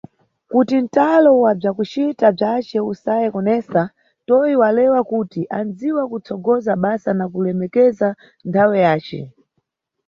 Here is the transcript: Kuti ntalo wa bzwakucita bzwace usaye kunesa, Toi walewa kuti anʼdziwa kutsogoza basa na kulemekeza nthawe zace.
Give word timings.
Kuti 0.51 0.75
ntalo 0.85 1.29
wa 1.43 1.51
bzwakucita 1.57 2.25
bzwace 2.37 2.77
usaye 2.91 3.27
kunesa, 3.33 3.81
Toi 4.27 4.51
walewa 4.61 5.01
kuti 5.11 5.41
anʼdziwa 5.57 6.03
kutsogoza 6.11 6.71
basa 6.83 7.11
na 7.17 7.25
kulemekeza 7.31 8.07
nthawe 8.47 8.77
zace. 8.85 9.21